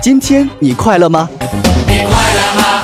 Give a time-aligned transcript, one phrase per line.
[0.00, 1.28] 今天你快乐吗？
[1.88, 2.82] 你快乐吗？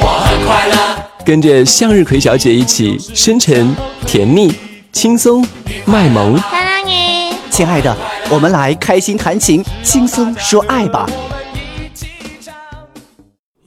[0.00, 0.74] 我很快乐。
[1.22, 4.52] 跟着向日葵小姐一起深沉、甜蜜、
[4.90, 5.46] 轻松、
[5.84, 6.40] 卖萌。
[7.50, 7.94] 亲爱的，
[8.30, 11.06] 我们来开心弹琴，轻松说爱吧。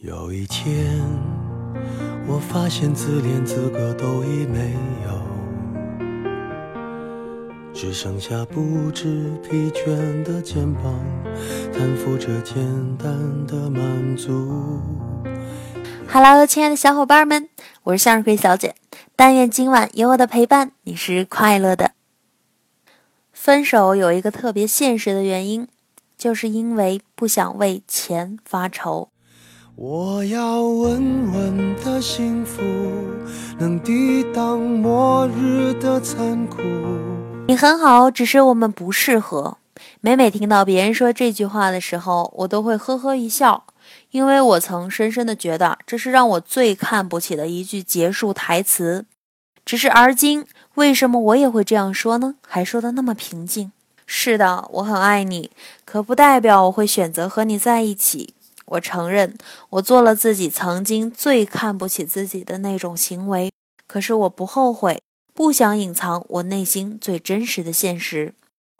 [0.02, 1.00] 有一天，
[2.28, 4.74] 我发现自恋资格都已没
[5.06, 5.12] 有，
[7.80, 11.00] 只剩下不知疲倦的肩膀，
[11.72, 12.58] 担负着简
[12.98, 14.82] 单的满足。
[16.12, 17.48] Hello，亲爱的小伙伴们，
[17.84, 18.74] 我是向日葵小姐。
[19.16, 21.92] 但愿今晚有我的陪伴，你是快乐的。
[23.32, 25.68] 分手有一个特别现实的原因，
[26.18, 29.10] 就是因为不想为钱发愁。
[29.76, 32.60] 我要稳稳的幸福，
[33.60, 36.58] 能抵挡末日的残酷。
[37.48, 39.58] 你很好，只是我们不适合。
[40.02, 43.64] 每每听到别人说这句话的时候，我都会呵呵一笑，
[44.12, 49.06] 因为我曾深深的觉得这是让我最看不起的一句结束台词。
[49.64, 52.36] 只是而今，为什么我也会这样说呢？
[52.46, 53.72] 还说的那么平静。
[54.06, 55.50] 是的，我很爱你，
[55.86, 58.34] 可不代表我会选择和你在一起。
[58.66, 59.38] 我承认，
[59.70, 63.50] 我做了自己曾经最看不起自己的那种行为，
[63.88, 65.02] 可是我不后悔，
[65.38, 68.34] 不想隐藏我内心最真实的现实。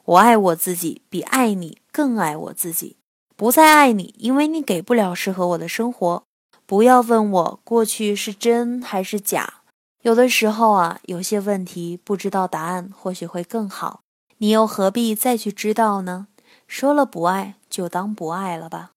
[0.04, 2.96] 我爱我自己，比爱你更爱我自己。
[3.36, 6.24] 不再爱你，因为你给不了适合我的生活。
[6.66, 9.60] 不要问我过去是真还是假。
[10.02, 14.00] 有的时候啊，有些问题不知道答案，或许会更好。
[14.38, 16.26] 你又何必再去知道呢？
[16.66, 18.90] 说了不爱，就当不爱了吧。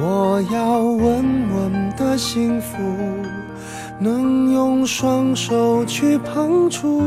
[0.00, 2.76] 我要稳稳的幸福，
[4.00, 7.02] 能用双手去碰触。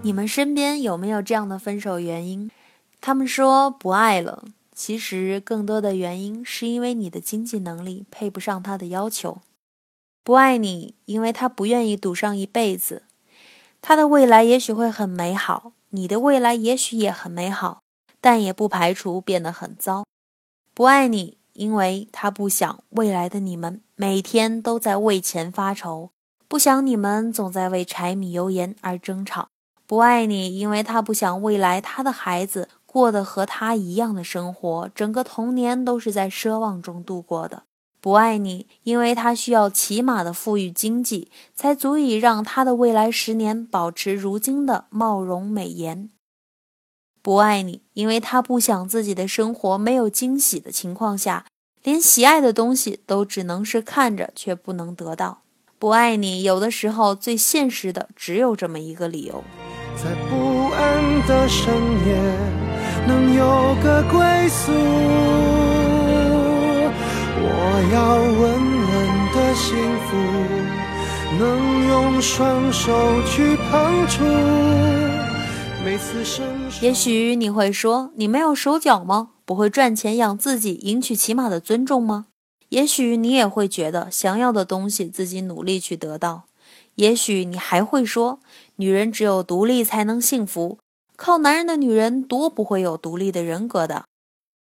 [0.00, 2.50] 你们身边有没有这样的分手原因？
[3.02, 9.42] 他们说不爱了，其实更多的原因是因为你的经济能力配不上他的要求。
[10.24, 13.02] 不爱你，因为他不愿意赌上一辈子。
[13.82, 17.82] 他的未来也许会很美好，你的未来也许也很美好，
[18.22, 20.04] 但也不排除变得很糟。
[20.72, 26.10] 不爱你，因为他不想未来的你们每天都在为钱发愁，
[26.46, 29.48] 不想你们总在为柴米油盐而争吵。
[29.86, 37.62] 不爱你，因为他不想未来他的孩子过得和他一样的生活，整个童年都是在奢望中度过的。
[38.00, 46.10] 不爱你，因为他需要起码的富裕经济，才足以让他的未来十年保持如今的貌容美颜。
[47.26, 51.44] 不爱你，因为他不想自己的生活没有惊喜的情况下，
[51.82, 55.38] 连喜爱的东西都只能是看着却不能得到。
[55.76, 59.42] 不爱你，有的时候最现实的只有这么一个理由。
[59.96, 61.74] 在不安的深
[62.06, 62.14] 夜，
[63.08, 64.70] 能有个归宿。
[67.42, 67.48] 我
[67.92, 68.40] 要稳
[68.86, 68.94] 稳
[69.34, 69.74] 的幸
[70.06, 70.14] 福，
[71.40, 71.42] 能
[71.88, 75.25] 用双手去碰触。
[76.82, 79.30] 也许你会说，你没有手脚吗？
[79.44, 82.26] 不会赚钱养自己，赢取起码的尊重吗？
[82.70, 86.46] 也许你也会觉得，想要的东西自己努力去得到。
[86.96, 88.40] 也许你还会说，
[88.76, 90.78] 女人只有独立才能幸福，
[91.14, 94.06] 靠男人的女人多不会有独立的人格的。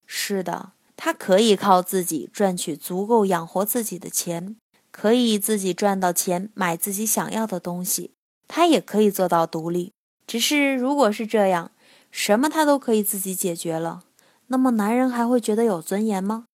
[0.07, 4.57] 是的，她可以靠自己赚取足够养活自己的钱，
[4.91, 8.13] 可以自己赚到钱买自己想要的东西，
[8.49, 9.93] 她也可以做到独立。
[10.31, 11.73] 只是如果是这样，
[12.13, 14.05] 什么他都可以自己解决了，
[14.47, 16.45] 那么男人还会觉得有尊严吗？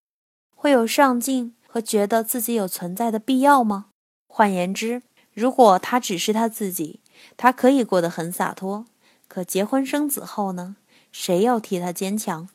[0.55, 3.89] 会有上进和觉得自己有存在的必要吗？
[4.27, 7.01] 换言之，如果他只是他自己，
[7.37, 8.87] 他可以过得很洒脱。
[9.27, 10.77] 可结婚生子后呢？
[11.11, 12.49] 谁要替他坚强？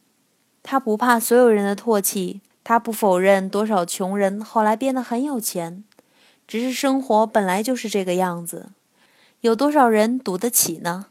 [0.65, 5.85] 他不怕所有人的唾弃，他不否认多少穷人后来变得很有钱。
[6.49, 8.71] 只是生活本来就是这个样子，
[9.43, 11.07] 有多少人赌得起呢？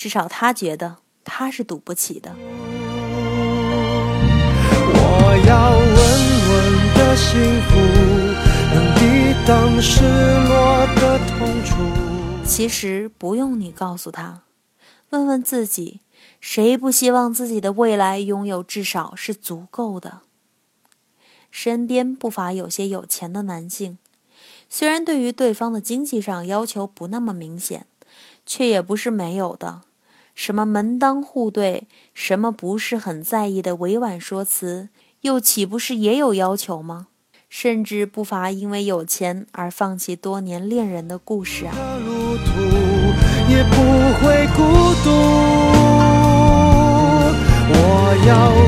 [0.00, 2.34] 至少他觉得他是赌不起的。
[4.94, 5.84] 我要稳
[6.48, 6.56] 稳
[6.94, 7.28] 的幸
[7.68, 7.76] 福，
[8.72, 10.00] 能抵挡失
[10.48, 11.76] 落的痛楚。
[12.46, 14.40] 其实不用你告诉他，
[15.10, 16.00] 问问自己，
[16.40, 20.20] 谁不希望自己的未来拥有至少是足够的？
[21.50, 23.98] 身边不乏有些有钱的男性，
[24.70, 27.86] 虽然对于对方的经济上要求不那么明显，
[28.46, 29.82] 却也不是没有的。
[30.42, 34.88] 什么门当户对，什么不是很在意的委婉说辞，
[35.20, 37.08] 又岂不是也有要求吗？
[37.50, 41.74] 甚至不乏因为有钱而放弃多年恋人的故事啊！
[41.76, 42.52] 的路途
[43.50, 43.74] 也不
[44.16, 44.62] 会孤
[45.04, 45.10] 独。
[47.68, 48.60] 我要稳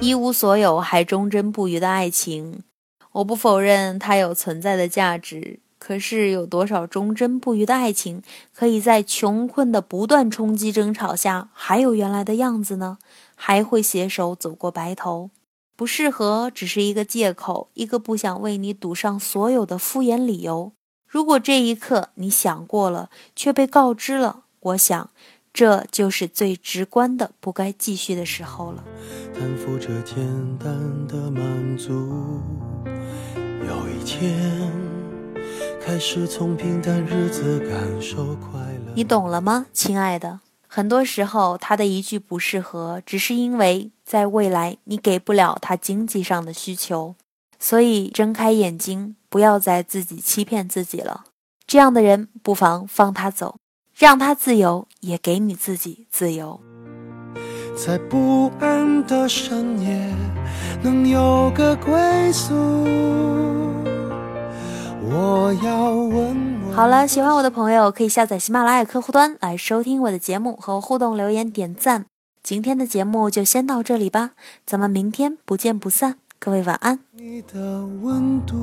[0.00, 2.64] 一无所有还忠贞不渝的爱情。
[3.12, 8.22] 我不否认它有存在的价值，可是有多少忠贞不渝的爱情，
[8.54, 12.98] 可以在穷困的不断冲击争吵下还有原来的样子呢？
[13.34, 15.30] 还会携手走过白头？
[15.74, 20.72] 不适合只是一个借口，一个不想为你赌上所有的敷衍理由。
[21.06, 25.10] 如果这一刻你想过了，却被告知了，我想。
[25.52, 28.84] 这就是最直观的不该继续的时候了。
[29.34, 30.16] 担负着简
[30.58, 30.70] 单
[31.08, 31.90] 的满足，
[33.66, 34.70] 有一天
[35.90, 38.92] 开始从平淡日子感受快乐。
[38.94, 40.38] 你懂了吗，亲爱的？
[40.68, 47.16] 很多时候，他的一句不适合，只是因为在未来你给不了他经济上的需求。
[47.58, 51.24] 所以，睁开眼睛，不要再自己欺骗自己了。
[51.66, 53.56] 这样的人，不妨放他走。
[53.98, 56.60] 让他自由，也给你自己自由。
[57.76, 60.14] 在不安的深夜，
[60.84, 62.54] 能有个归宿。
[65.10, 66.72] 我要问。
[66.72, 72.06] 好了，喜欢我的朋友可以下载喜马拉雅客户端来收听我的节目，和我互动留言点赞。
[72.42, 74.30] 今天的节目就先到这里吧，
[74.64, 76.16] 咱们明天不见不散。
[76.38, 77.00] 各位晚安。
[77.12, 78.56] 你的温度